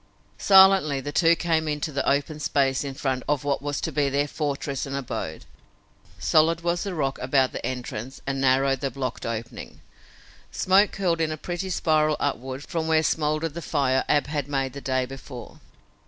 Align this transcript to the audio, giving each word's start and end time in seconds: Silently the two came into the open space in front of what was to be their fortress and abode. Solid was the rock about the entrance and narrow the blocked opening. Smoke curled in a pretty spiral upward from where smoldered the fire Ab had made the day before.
Silently 0.39 0.99
the 0.99 1.11
two 1.11 1.35
came 1.35 1.67
into 1.67 1.91
the 1.91 2.09
open 2.09 2.39
space 2.39 2.83
in 2.83 2.95
front 2.95 3.21
of 3.29 3.43
what 3.43 3.61
was 3.61 3.79
to 3.79 3.91
be 3.91 4.09
their 4.09 4.27
fortress 4.27 4.87
and 4.87 4.95
abode. 4.95 5.45
Solid 6.17 6.61
was 6.61 6.81
the 6.81 6.95
rock 6.95 7.19
about 7.19 7.51
the 7.51 7.63
entrance 7.63 8.19
and 8.25 8.41
narrow 8.41 8.75
the 8.75 8.89
blocked 8.89 9.27
opening. 9.27 9.79
Smoke 10.51 10.91
curled 10.91 11.21
in 11.21 11.31
a 11.31 11.37
pretty 11.37 11.69
spiral 11.69 12.17
upward 12.19 12.63
from 12.63 12.87
where 12.87 13.03
smoldered 13.03 13.53
the 13.53 13.61
fire 13.61 14.03
Ab 14.09 14.25
had 14.25 14.47
made 14.47 14.73
the 14.73 14.81
day 14.81 15.05
before. 15.05 15.59